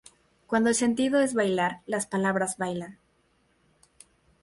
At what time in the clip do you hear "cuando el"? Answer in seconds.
0.47-0.73